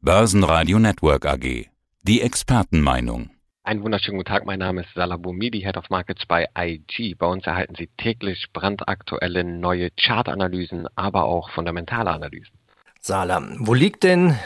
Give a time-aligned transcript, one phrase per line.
[0.00, 1.66] Börsenradio Network AG.
[2.04, 3.30] Die Expertenmeinung.
[3.64, 7.16] Einen wunderschönen guten Tag, mein Name ist Salah Boumidi, Head of Markets bei IG.
[7.16, 12.56] Bei uns erhalten Sie täglich brandaktuelle neue Chartanalysen, aber auch fundamentale Analysen.
[13.00, 14.38] Salah, wo liegt denn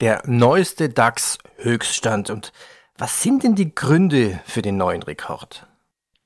[0.00, 2.52] der neueste DAX-Höchststand und
[2.96, 5.66] was sind denn die Gründe für den neuen Rekord?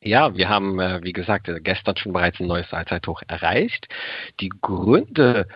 [0.01, 3.89] Ja, wir haben, äh, wie gesagt, gestern schon bereits ein neues Allzeithoch erreicht.
[4.39, 5.49] Die Gründe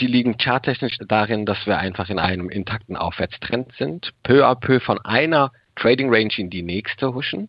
[0.00, 4.80] die liegen charttechnisch darin, dass wir einfach in einem intakten Aufwärtstrend sind, peu à peu
[4.80, 7.48] von einer Trading Range in die nächste huschen.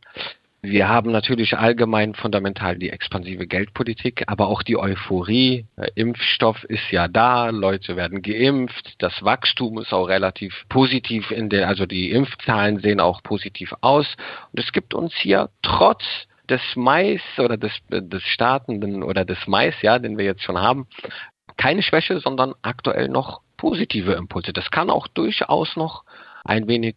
[0.66, 5.66] Wir haben natürlich allgemein fundamental die expansive Geldpolitik, aber auch die Euphorie.
[5.76, 11.50] Der Impfstoff ist ja da, Leute werden geimpft, das Wachstum ist auch relativ positiv in
[11.50, 14.08] der, also die Impfzahlen sehen auch positiv aus.
[14.54, 16.06] Und es gibt uns hier trotz
[16.50, 20.88] des Mais oder des, des startenden oder des Mais, ja, den wir jetzt schon haben,
[21.64, 24.52] keine Schwäche, sondern aktuell noch positive Impulse.
[24.52, 26.04] Das kann auch durchaus noch
[26.44, 26.96] ein wenig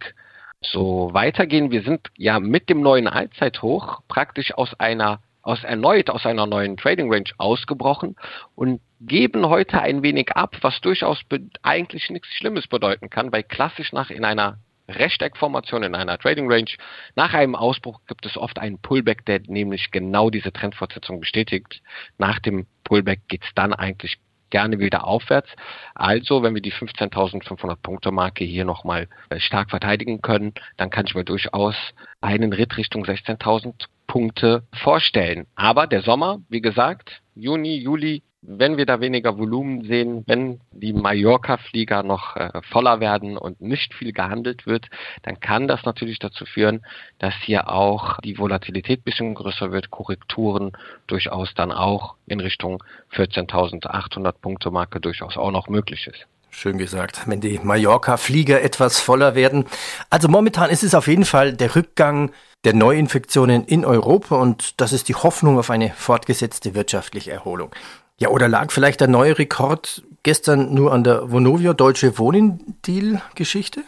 [0.60, 1.70] so weitergehen.
[1.70, 6.76] Wir sind ja mit dem neuen Allzeithoch praktisch aus einer aus erneut aus einer neuen
[6.76, 8.16] Trading Range ausgebrochen
[8.56, 11.20] und geben heute ein wenig ab, was durchaus
[11.62, 16.70] eigentlich nichts Schlimmes bedeuten kann, weil klassisch nach in einer Rechteckformation in einer Trading Range.
[17.14, 21.82] Nach einem Ausbruch gibt es oft einen Pullback, der nämlich genau diese Trendfortsetzung bestätigt.
[22.18, 24.18] Nach dem Pullback geht es dann eigentlich
[24.50, 25.48] gerne wieder aufwärts.
[25.94, 31.06] Also, wenn wir die 15.500 Punkte Marke hier nochmal äh, stark verteidigen können, dann kann
[31.06, 31.76] ich mir durchaus
[32.20, 35.46] einen Ritt Richtung 16.000 Punkte vorstellen.
[35.54, 40.92] Aber der Sommer, wie gesagt, Juni, Juli, wenn wir da weniger Volumen sehen, wenn die
[40.92, 44.86] Mallorca-Flieger noch äh, voller werden und nicht viel gehandelt wird,
[45.22, 46.86] dann kann das natürlich dazu führen,
[47.18, 50.72] dass hier auch die Volatilität bisschen größer wird, Korrekturen
[51.06, 56.26] durchaus dann auch in Richtung 14.800 Punkte Marke durchaus auch noch möglich ist.
[56.50, 59.66] Schön gesagt, wenn die Mallorca-Flieger etwas voller werden.
[60.08, 62.32] Also momentan ist es auf jeden Fall der Rückgang
[62.64, 67.74] der Neuinfektionen in Europa und das ist die Hoffnung auf eine fortgesetzte wirtschaftliche Erholung.
[68.18, 73.82] Ja, oder lag vielleicht der neue Rekord gestern nur an der Vonovia Deutsche Wohnen-Deal-Geschichte?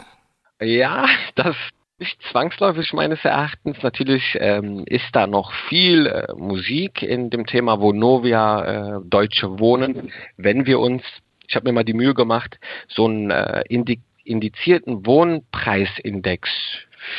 [0.61, 1.55] Ja, das
[1.97, 3.77] nicht zwangsläufig meines Erachtens.
[3.81, 10.11] Natürlich ähm, ist da noch viel äh, Musik in dem Thema Vonovia äh, Deutsche Wohnen.
[10.37, 11.01] Wenn wir uns,
[11.47, 12.57] ich habe mir mal die Mühe gemacht,
[12.87, 16.49] so einen äh, indi indizierten Wohnpreisindex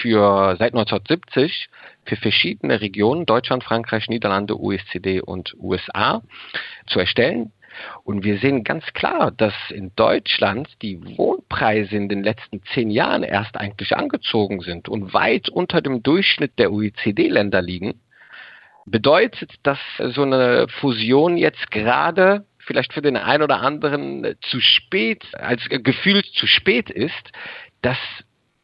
[0.00, 1.68] für seit 1970
[2.04, 6.22] für verschiedene Regionen, Deutschland, Frankreich, Niederlande, OECD und USA,
[6.86, 7.52] zu erstellen.
[8.04, 13.22] Und wir sehen ganz klar, dass in Deutschland die Wohnpreise in den letzten zehn Jahren
[13.22, 18.00] erst eigentlich angezogen sind und weit unter dem Durchschnitt der OECD-Länder liegen.
[18.86, 25.24] Bedeutet, dass so eine Fusion jetzt gerade vielleicht für den einen oder anderen zu spät,
[25.34, 27.32] als gefühlt zu spät ist,
[27.82, 27.98] dass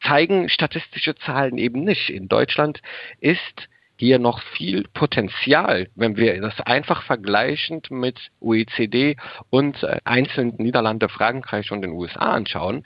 [0.06, 2.10] zeigen statistische Zahlen eben nicht.
[2.10, 2.80] In Deutschland
[3.20, 3.68] ist
[3.98, 9.16] hier noch viel Potenzial, wenn wir das einfach vergleichend mit OECD
[9.50, 12.84] und äh, einzelnen Niederlande, Frankreich und den USA anschauen.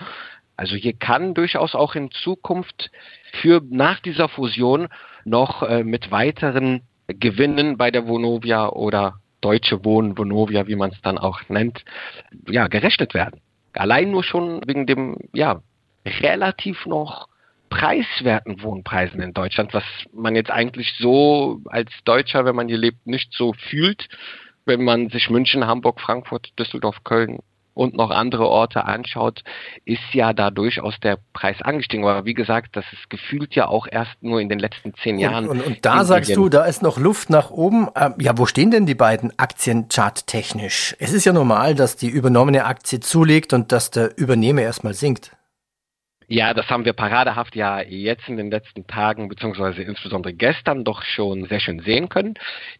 [0.56, 2.90] Also hier kann durchaus auch in Zukunft
[3.40, 4.88] für nach dieser Fusion
[5.24, 11.00] noch äh, mit weiteren Gewinnen bei der Vonovia oder Deutsche Wohnen, Vonovia, wie man es
[11.00, 11.84] dann auch nennt,
[12.48, 13.40] ja, gerechnet werden.
[13.72, 15.62] Allein nur schon wegen dem, ja,
[16.04, 17.28] relativ noch
[17.68, 23.06] preiswerten Wohnpreisen in Deutschland, was man jetzt eigentlich so als Deutscher, wenn man hier lebt,
[23.06, 24.08] nicht so fühlt,
[24.66, 27.38] wenn man sich München, Hamburg, Frankfurt, Düsseldorf, Köln
[27.74, 29.42] und noch andere Orte anschaut,
[29.84, 32.04] ist ja da durchaus der Preis angestiegen.
[32.04, 35.48] Aber wie gesagt, das ist gefühlt ja auch erst nur in den letzten zehn Jahren.
[35.48, 37.88] Und, und, und da sagst du, da ist noch Luft nach oben.
[37.96, 40.96] Ähm, ja, wo stehen denn die beiden Aktien charttechnisch?
[40.98, 45.32] Es ist ja normal, dass die übernommene Aktie zulegt und dass der Übernehmer erstmal sinkt.
[46.32, 51.02] Ja, das haben wir paradehaft ja jetzt in den letzten Tagen, beziehungsweise insbesondere gestern doch
[51.02, 52.34] schon sehr schön sehen können.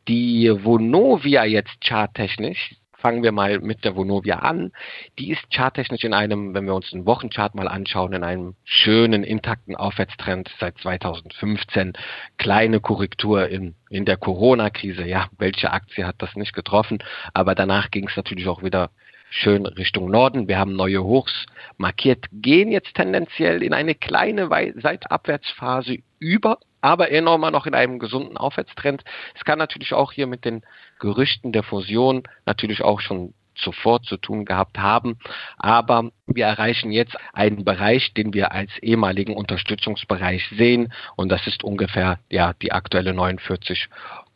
[0.07, 4.71] Die Vonovia jetzt charttechnisch, fangen wir mal mit der Vonovia an.
[5.19, 9.25] Die ist charttechnisch in einem, wenn wir uns den Wochenchart mal anschauen, in einem schönen,
[9.25, 11.95] intakten Aufwärtstrend seit 2015.
[12.39, 15.05] Kleine Korrektur in, in der Corona-Krise.
[15.09, 17.03] Ja, welche Aktie hat das nicht getroffen?
[17.35, 18.91] Aber danach ging es natürlich auch wieder
[19.31, 20.49] schön Richtung Norden.
[20.49, 21.47] Wir haben neue Hochs
[21.79, 28.37] markiert, gehen jetzt tendenziell in eine kleine Seitabwärtsphase über, aber eher noch in einem gesunden
[28.37, 29.05] Aufwärtstrend.
[29.35, 30.63] Es kann natürlich auch hier mit den
[30.99, 35.19] Gerüchten der Fusion natürlich auch schon zuvor zu tun gehabt haben.
[35.59, 40.93] Aber wir erreichen jetzt einen Bereich, den wir als ehemaligen Unterstützungsbereich sehen.
[41.17, 43.89] Und das ist ungefähr ja die aktuelle 49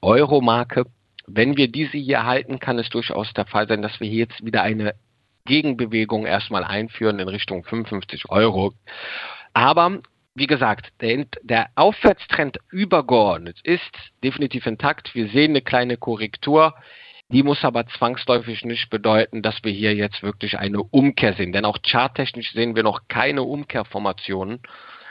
[0.02, 0.86] Euro Marke.
[1.26, 4.44] Wenn wir diese hier halten, kann es durchaus der Fall sein, dass wir hier jetzt
[4.44, 4.94] wieder eine
[5.46, 8.74] Gegenbewegung erstmal einführen in Richtung 55 Euro.
[9.52, 10.00] Aber
[10.34, 13.92] wie gesagt, der, der Aufwärtstrend übergeordnet ist
[14.22, 15.14] definitiv intakt.
[15.14, 16.74] Wir sehen eine kleine Korrektur.
[17.28, 21.52] Die muss aber zwangsläufig nicht bedeuten, dass wir hier jetzt wirklich eine Umkehr sehen.
[21.52, 24.60] Denn auch charttechnisch sehen wir noch keine Umkehrformationen,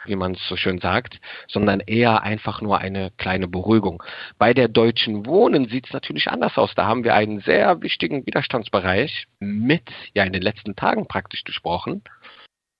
[0.05, 4.03] wie man es so schön sagt, sondern eher einfach nur eine kleine Beruhigung.
[4.37, 6.73] Bei der Deutschen Wohnen sieht es natürlich anders aus.
[6.75, 12.03] Da haben wir einen sehr wichtigen Widerstandsbereich mit, ja in den letzten Tagen praktisch gesprochen.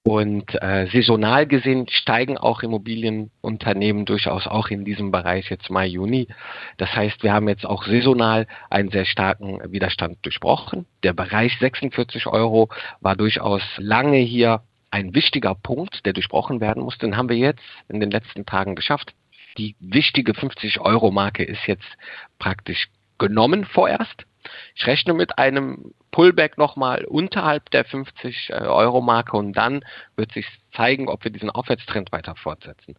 [0.06, 6.28] Und äh, saisonal gesehen steigen auch Immobilienunternehmen durchaus auch in diesem Bereich jetzt Mai, Juni.
[6.76, 10.86] Das heißt, wir haben jetzt auch saisonal einen sehr starken Widerstand durchbrochen.
[11.04, 12.68] Der Bereich 46 Euro
[13.00, 17.08] war durchaus lange hier ein wichtiger Punkt, der durchbrochen werden musste.
[17.08, 19.16] Den haben wir jetzt in den letzten Tagen geschafft.
[19.58, 21.98] Die wichtige 50 Euro Marke ist jetzt
[22.38, 24.28] praktisch genommen vorerst.
[24.76, 29.84] Ich rechne mit einem Pullback nochmal unterhalb der 50 äh, Euro Marke und dann
[30.16, 32.96] wird sich zeigen, ob wir diesen Aufwärtstrend weiter fortsetzen.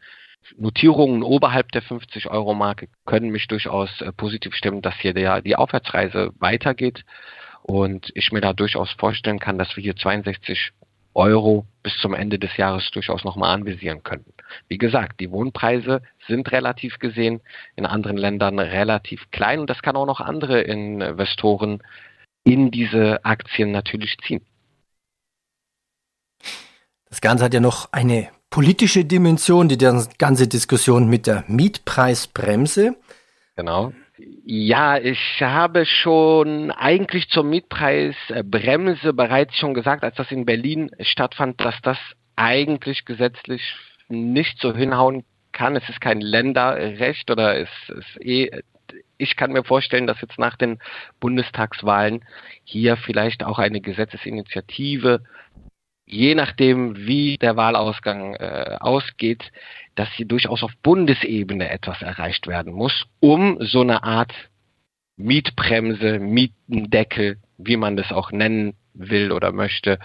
[0.56, 5.42] Notierungen oberhalb der 50 Euro Marke können mich durchaus äh, positiv stimmen, dass hier der,
[5.42, 7.04] die Aufwärtsreise weitergeht
[7.62, 10.72] und ich mir da durchaus vorstellen kann, dass wir hier 62
[11.14, 14.32] Euro bis zum Ende des Jahres durchaus nochmal anvisieren könnten.
[14.68, 17.40] Wie gesagt, die Wohnpreise sind relativ gesehen
[17.76, 21.82] in anderen Ländern relativ klein und das kann auch noch andere Investoren
[22.42, 24.44] in diese Aktien natürlich ziehen.
[27.08, 32.96] Das Ganze hat ja noch eine politische Dimension, die ganze Diskussion mit der Mietpreisbremse.
[33.56, 33.92] Genau.
[34.16, 41.60] Ja, ich habe schon eigentlich zur Mietpreisbremse bereits schon gesagt, als das in Berlin stattfand,
[41.60, 41.98] dass das
[42.36, 43.74] eigentlich gesetzlich
[44.08, 45.74] nicht so hinhauen kann.
[45.74, 48.62] Es ist kein Länderrecht oder es ist eh
[49.16, 50.78] ich kann mir vorstellen, dass jetzt nach den
[51.20, 52.24] Bundestagswahlen
[52.64, 55.22] hier vielleicht auch eine Gesetzesinitiative,
[56.06, 59.50] je nachdem, wie der Wahlausgang äh, ausgeht,
[59.94, 64.32] dass hier durchaus auf Bundesebene etwas erreicht werden muss, um so eine Art
[65.16, 69.98] Mietbremse, Mietendeckel, wie man das auch nennen will oder möchte,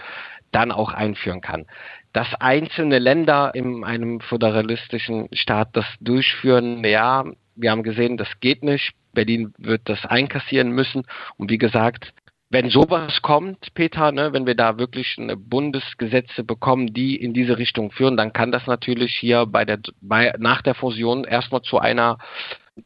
[0.52, 1.66] dann auch einführen kann.
[2.12, 7.24] Dass einzelne Länder in einem föderalistischen Staat das durchführen, ja,
[7.54, 8.92] wir haben gesehen, das geht nicht.
[9.12, 11.02] Berlin wird das einkassieren müssen.
[11.36, 12.12] Und wie gesagt,
[12.50, 17.92] wenn sowas kommt, Peter, ne, wenn wir da wirklich Bundesgesetze bekommen, die in diese Richtung
[17.92, 22.18] führen, dann kann das natürlich hier bei der, bei, nach der Fusion erstmal zu einer,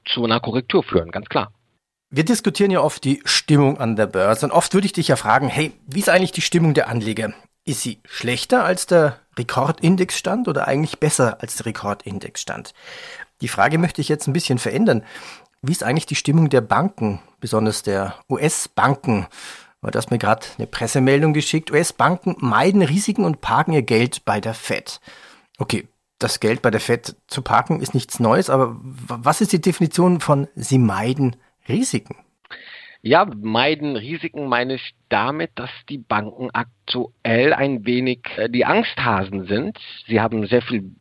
[0.05, 1.51] zu einer Korrektur führen, ganz klar.
[2.11, 5.17] Wir diskutieren ja oft die Stimmung an der Börse und oft würde ich dich ja
[5.17, 7.33] fragen, hey, wie ist eigentlich die Stimmung der Anleger?
[7.65, 12.75] Ist sie schlechter als der Rekordindexstand oder eigentlich besser als der Rekordindexstand?
[13.41, 15.03] Die Frage möchte ich jetzt ein bisschen verändern.
[15.67, 19.27] Wie ist eigentlich die Stimmung der Banken, besonders der US-Banken?
[19.81, 21.71] Du hast mir gerade eine Pressemeldung geschickt.
[21.71, 25.01] US-Banken meiden Risiken und parken ihr Geld bei der Fed.
[25.59, 25.89] Okay,
[26.19, 30.21] das Geld bei der Fed zu parken ist nichts Neues, aber was ist die Definition
[30.21, 31.37] von sie meiden
[31.69, 32.17] Risiken?
[33.01, 39.47] Ja, meiden Risiken meine ich damit, dass die Banken aktuell ein wenig äh, die Angsthasen
[39.47, 39.79] sind.
[40.07, 40.93] Sie haben sehr viel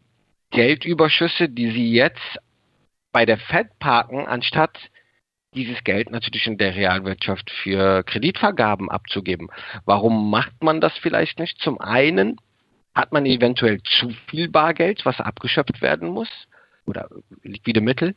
[0.52, 2.40] Geldüberschüsse, die sie jetzt
[3.14, 4.78] bei der Fed parken, anstatt
[5.56, 9.50] dieses Geld natürlich in der Realwirtschaft für Kreditvergaben abzugeben.
[9.86, 11.60] Warum macht man das vielleicht nicht?
[11.60, 12.38] Zum einen
[12.94, 16.30] hat man eventuell zu viel Bargeld, was abgeschöpft werden muss,
[16.86, 17.08] oder
[17.44, 18.16] liquide Mittel,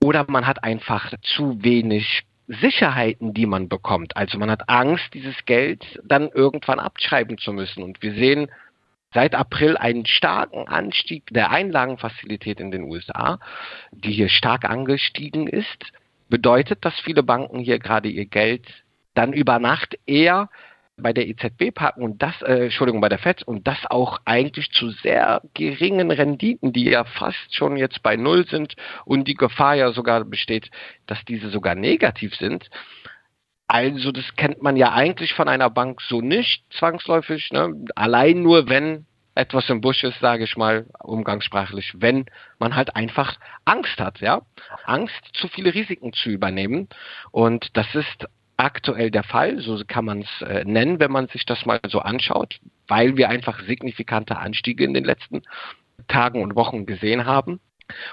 [0.00, 4.16] oder man hat einfach zu wenig Sicherheiten, die man bekommt.
[4.16, 7.82] Also man hat Angst, dieses Geld dann irgendwann abschreiben zu müssen.
[7.82, 8.48] Und wir sehen
[9.14, 13.38] seit April einen starken Anstieg der Einlagenfazilität in den USA,
[13.90, 15.92] die hier stark angestiegen ist,
[16.28, 18.66] bedeutet, dass viele Banken hier gerade ihr Geld
[19.14, 20.48] dann über Nacht eher
[20.96, 24.70] bei der EZB parken und das, äh, Entschuldigung, bei der FED und das auch eigentlich
[24.72, 29.74] zu sehr geringen Renditen, die ja fast schon jetzt bei Null sind und die Gefahr
[29.74, 30.70] ja sogar besteht,
[31.06, 32.68] dass diese sogar negativ sind.
[33.72, 37.50] Also das kennt man ja eigentlich von einer Bank so nicht zwangsläufig.
[37.52, 37.72] Ne?
[37.96, 42.26] Allein nur, wenn etwas im Busch ist, sage ich mal umgangssprachlich, wenn
[42.58, 44.42] man halt einfach Angst hat, ja,
[44.84, 46.90] Angst, zu viele Risiken zu übernehmen.
[47.30, 48.26] Und das ist
[48.58, 52.00] aktuell der Fall, so kann man es äh, nennen, wenn man sich das mal so
[52.00, 55.44] anschaut, weil wir einfach signifikante Anstiege in den letzten
[56.08, 57.52] Tagen und Wochen gesehen haben.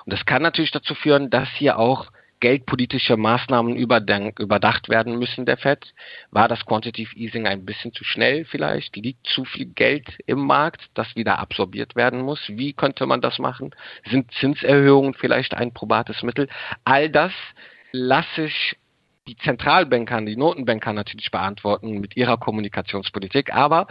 [0.06, 2.10] Und das kann natürlich dazu führen, dass hier auch
[2.40, 5.94] geldpolitische Maßnahmen überdacht werden müssen der Fed?
[6.32, 8.96] War das Quantitative Easing ein bisschen zu schnell vielleicht?
[8.96, 12.42] Liegt zu viel Geld im Markt, das wieder absorbiert werden muss?
[12.48, 13.76] Wie könnte man das machen?
[14.10, 16.48] Sind Zinserhöhungen vielleicht ein probates Mittel?
[16.86, 17.34] All das
[17.92, 18.78] lasse ich
[19.28, 23.54] die Zentralbanker, die Notenbanker natürlich beantworten mit ihrer Kommunikationspolitik.
[23.54, 23.88] Aber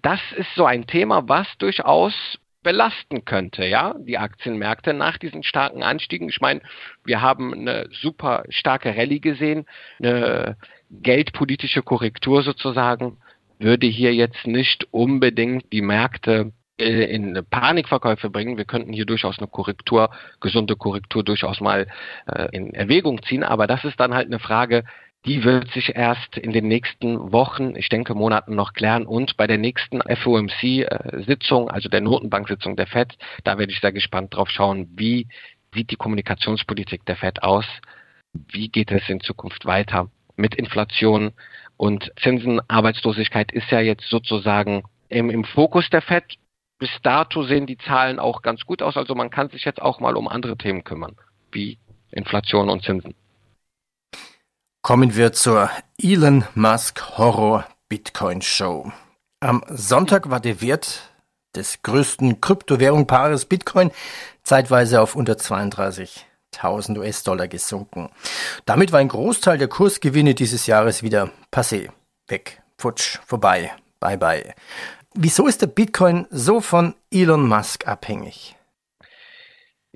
[0.00, 2.14] das ist so ein Thema, was durchaus
[2.66, 6.28] belasten könnte, ja, die Aktienmärkte nach diesen starken Anstiegen.
[6.28, 6.62] Ich meine,
[7.04, 9.66] wir haben eine super starke Rallye gesehen,
[10.00, 10.56] eine
[10.90, 13.18] geldpolitische Korrektur sozusagen,
[13.60, 18.56] würde hier jetzt nicht unbedingt die Märkte äh, in Panikverkäufe bringen.
[18.56, 21.86] Wir könnten hier durchaus eine Korrektur, gesunde Korrektur durchaus mal
[22.26, 24.82] äh, in Erwägung ziehen, aber das ist dann halt eine Frage,
[25.26, 29.48] die wird sich erst in den nächsten Wochen, ich denke Monaten noch klären und bei
[29.48, 34.88] der nächsten FOMC-Sitzung, also der Notenbank-Sitzung der FED, da werde ich sehr gespannt drauf schauen,
[34.94, 35.26] wie
[35.74, 37.66] sieht die Kommunikationspolitik der FED aus,
[38.32, 41.32] wie geht es in Zukunft weiter mit Inflation
[41.76, 42.60] und Zinsen.
[42.68, 46.36] Arbeitslosigkeit ist ja jetzt sozusagen im, im Fokus der FED.
[46.78, 49.98] Bis dato sehen die Zahlen auch ganz gut aus, also man kann sich jetzt auch
[49.98, 51.16] mal um andere Themen kümmern,
[51.50, 51.78] wie
[52.12, 53.14] Inflation und Zinsen.
[54.86, 55.68] Kommen wir zur
[56.00, 58.92] Elon Musk Horror Bitcoin Show.
[59.40, 61.10] Am Sonntag war der Wert
[61.56, 63.90] des größten Kryptowährungpaares Bitcoin
[64.44, 68.10] zeitweise auf unter 32.000 US-Dollar gesunken.
[68.64, 71.88] Damit war ein Großteil der Kursgewinne dieses Jahres wieder passé,
[72.28, 74.54] weg, futsch, vorbei, bye bye.
[75.14, 78.55] Wieso ist der Bitcoin so von Elon Musk abhängig?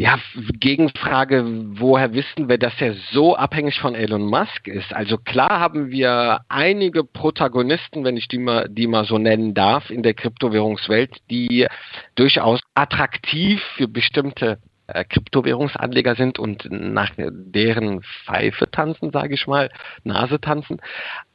[0.00, 0.18] Ja,
[0.58, 1.44] Gegenfrage,
[1.78, 4.94] woher wissen wir, dass er so abhängig von Elon Musk ist?
[4.94, 9.90] Also klar haben wir einige Protagonisten, wenn ich die mal, die mal so nennen darf,
[9.90, 11.66] in der Kryptowährungswelt, die
[12.14, 14.58] durchaus attraktiv für bestimmte
[14.94, 19.70] äh, Kryptowährungsanleger sind und nach deren Pfeife tanzen, sage ich mal,
[20.04, 20.80] Nase tanzen.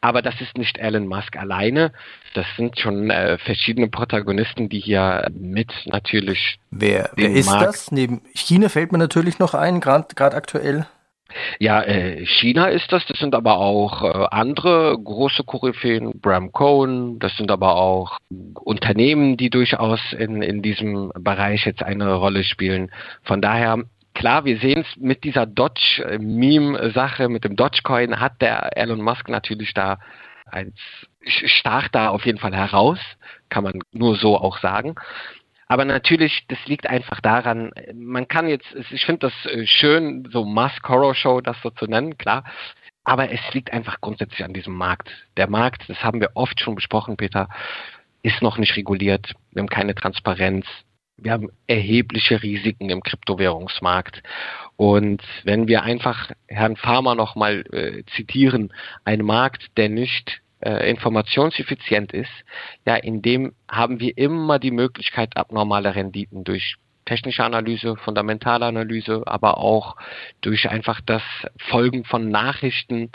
[0.01, 1.91] Aber das ist nicht Elon Musk alleine.
[2.33, 6.59] Das sind schon äh, verschiedene Protagonisten, die hier mit natürlich.
[6.71, 7.91] Wer, wer ist Markt das?
[7.91, 10.85] Neben China fällt mir natürlich noch ein, gerade aktuell.
[11.59, 17.19] Ja, äh, China ist das, das sind aber auch äh, andere große Koryphäen, Bram Cohen,
[17.19, 18.17] das sind aber auch
[18.63, 22.91] Unternehmen, die durchaus in, in diesem Bereich jetzt eine Rolle spielen.
[23.23, 29.01] Von daher, klar, wir sehen es mit dieser Dodge-Meme-Sache, mit dem Dogecoin hat der Elon
[29.01, 29.97] Musk natürlich da
[30.45, 30.79] eins
[31.27, 32.99] stach da auf jeden Fall heraus,
[33.49, 34.95] kann man nur so auch sagen.
[35.67, 40.45] Aber natürlich, das liegt einfach daran, man kann jetzt, ich finde das äh, schön, so
[40.45, 42.43] Musk Horror Show, das so zu nennen, klar.
[43.03, 45.09] Aber es liegt einfach grundsätzlich an diesem Markt.
[45.37, 47.49] Der Markt, das haben wir oft schon besprochen, Peter,
[48.23, 49.33] ist noch nicht reguliert.
[49.51, 50.65] Wir haben keine Transparenz.
[51.17, 54.21] Wir haben erhebliche Risiken im Kryptowährungsmarkt.
[54.75, 58.73] Und wenn wir einfach Herrn Farmer nochmal äh, zitieren,
[59.05, 62.31] ein Markt, der nicht äh, informationseffizient ist,
[62.85, 69.21] ja, in dem haben wir immer die Möglichkeit, abnormale Renditen durch technische Analyse, fundamentale Analyse,
[69.27, 69.95] aber auch
[70.41, 71.21] durch einfach das
[71.69, 73.11] Folgen von Nachrichten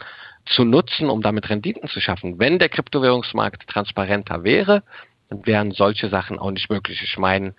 [0.47, 2.39] zu nutzen, um damit Renditen zu schaffen.
[2.39, 4.85] Wenn der Kryptowährungsmarkt transparenter wäre,
[5.29, 7.03] dann wären solche Sachen auch nicht möglich.
[7.03, 7.55] Ich meine,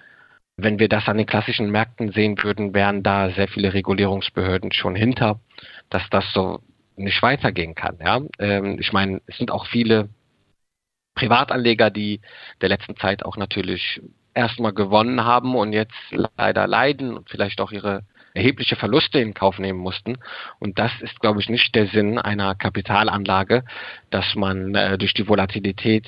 [0.56, 4.96] wenn wir das an den klassischen Märkten sehen würden, wären da sehr viele Regulierungsbehörden schon
[4.96, 5.40] hinter,
[5.90, 6.62] dass das so
[7.04, 7.98] nicht weitergehen kann.
[8.00, 8.22] Ja?
[8.40, 10.10] Ähm, ich meine, es sind auch viele
[11.16, 12.22] Privatanleger, die
[12.62, 14.02] der letzten Zeit auch natürlich
[14.34, 15.94] erstmal gewonnen haben und jetzt
[16.38, 18.04] leider leiden und vielleicht auch ihre
[18.34, 20.18] erhebliche Verluste in Kauf nehmen mussten.
[20.60, 23.66] Und das ist, glaube ich, nicht der Sinn einer Kapitalanlage,
[24.10, 26.08] dass man äh, durch die Volatilität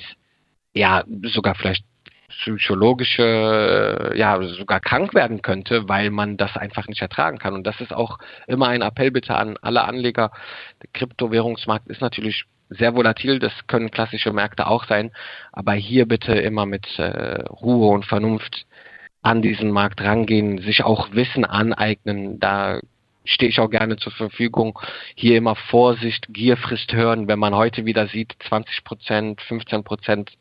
[0.72, 1.84] ja sogar vielleicht
[2.28, 7.54] psychologische, äh, ja, sogar krank werden könnte, weil man das einfach nicht ertragen kann.
[7.54, 10.30] Und das ist auch immer ein Appell bitte an alle Anleger.
[10.82, 15.12] Der Kryptowährungsmarkt ist natürlich sehr volatil, das können klassische Märkte auch sein,
[15.52, 18.66] aber hier bitte immer mit äh, Ruhe und Vernunft
[19.22, 22.80] an diesen Markt rangehen, sich auch Wissen aneignen, da
[23.24, 24.78] stehe ich auch gerne zur Verfügung.
[25.14, 27.28] Hier immer Vorsicht, Gier frisst hören.
[27.28, 30.32] Wenn man heute wieder sieht, 20 Prozent, 15 Prozent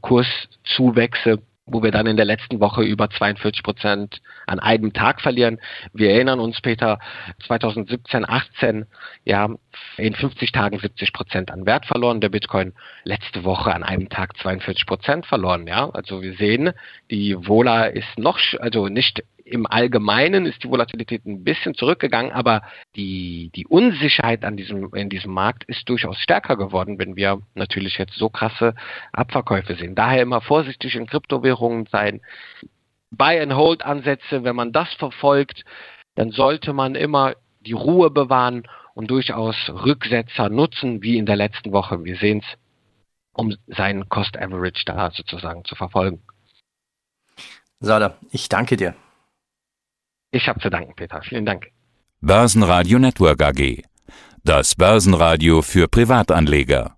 [0.00, 5.58] Kurszuwächse, wo wir dann in der letzten Woche über 42 Prozent an einem Tag verlieren.
[5.92, 6.98] Wir erinnern uns, Peter,
[7.46, 8.86] 2017, 18,
[9.24, 9.50] ja,
[9.96, 12.20] in 50 Tagen 70 Prozent an Wert verloren.
[12.20, 12.72] Der Bitcoin
[13.04, 15.90] letzte Woche an einem Tag 42 Prozent verloren, ja.
[15.90, 16.72] Also wir sehen,
[17.10, 22.62] die Vola ist noch, also nicht im Allgemeinen ist die Volatilität ein bisschen zurückgegangen, aber
[22.96, 27.98] die, die Unsicherheit an diesem, in diesem Markt ist durchaus stärker geworden, wenn wir natürlich
[27.98, 28.74] jetzt so krasse
[29.12, 29.94] Abverkäufe sehen.
[29.94, 32.20] Daher immer vorsichtig in Kryptowährungen sein.
[33.10, 35.64] Buy-and-Hold-Ansätze, wenn man das verfolgt,
[36.14, 41.72] dann sollte man immer die Ruhe bewahren und durchaus Rücksetzer nutzen, wie in der letzten
[41.72, 42.04] Woche.
[42.04, 42.58] Wir sehen es,
[43.32, 46.20] um seinen Cost Average da sozusagen zu verfolgen.
[47.80, 48.94] Sada, ich danke dir.
[50.30, 51.22] Ich habe zu danken, Peter.
[51.22, 51.68] Vielen Dank.
[52.20, 53.82] Börsenradio Network AG.
[54.44, 56.97] Das Börsenradio für Privatanleger.